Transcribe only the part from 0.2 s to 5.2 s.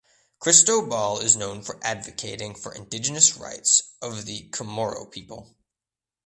Cristobal is known for advocating for indigenous rights of the Chamorro